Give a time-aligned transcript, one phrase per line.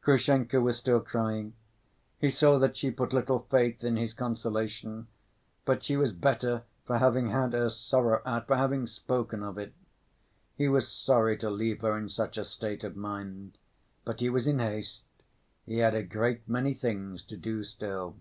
[0.00, 1.52] Grushenka was still crying.
[2.18, 5.06] He saw that she put little faith in his consolation,
[5.66, 9.74] but she was better for having had her sorrow out, for having spoken of it.
[10.56, 13.58] He was sorry to leave her in such a state of mind,
[14.02, 15.02] but he was in haste.
[15.66, 18.16] He had a great many things to do still.